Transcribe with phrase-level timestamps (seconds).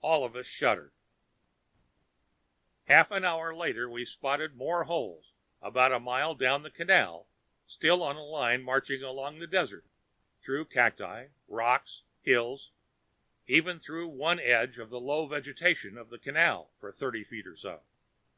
[0.00, 0.92] All of us shuddered.
[2.86, 7.28] Half an hour later, we spotted more holes, about a mile down the 'canal,'
[7.66, 9.84] still on a line, marching along the desert,
[10.40, 12.70] through cacti, rocks, hills,
[13.46, 17.56] even through one edge of the low vegetation of the 'canal' for thirty feet or
[17.58, 17.82] so.